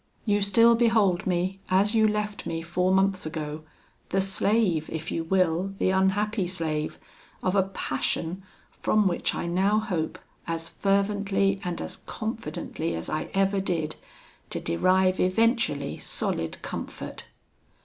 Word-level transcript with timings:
You 0.25 0.41
still 0.41 0.73
behold 0.73 1.27
me, 1.27 1.59
as 1.69 1.93
you 1.93 2.07
left 2.07 2.47
me 2.47 2.63
four 2.63 2.91
months 2.91 3.27
ago, 3.27 3.63
the 4.09 4.19
slave 4.19 4.89
if 4.91 5.11
you 5.11 5.23
will, 5.25 5.75
the 5.77 5.91
unhappy 5.91 6.47
slave 6.47 6.97
of 7.43 7.55
a 7.55 7.61
passion, 7.61 8.41
from 8.79 9.07
which 9.07 9.35
I 9.35 9.45
now 9.45 9.77
hope, 9.77 10.17
as 10.47 10.69
fervently 10.69 11.61
and 11.63 11.79
as 11.79 11.97
confidently 12.07 12.95
as 12.95 13.09
I 13.11 13.25
ever 13.35 13.59
did, 13.61 13.95
to 14.49 14.59
derive 14.59 15.19
eventually 15.19 15.99
solid 15.99 16.59
comfort.' 16.63 17.25